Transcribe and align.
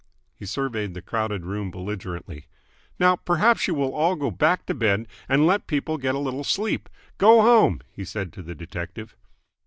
He 0.33 0.47
surveyed 0.47 0.95
the 0.95 1.01
crowded 1.03 1.45
room 1.45 1.69
belligerently. 1.69 2.47
"Now 2.99 3.17
perhaps 3.17 3.67
you 3.67 3.75
will 3.75 3.93
all 3.93 4.15
go 4.15 4.31
back 4.31 4.65
to 4.65 4.73
bed 4.73 5.07
and 5.29 5.45
let 5.45 5.67
people 5.67 5.99
get 5.99 6.15
a 6.15 6.17
little 6.17 6.43
sleep. 6.43 6.89
Go 7.19 7.43
home!" 7.43 7.81
he 7.91 8.03
said 8.03 8.33
to 8.33 8.41
the 8.41 8.55
detective. 8.55 9.15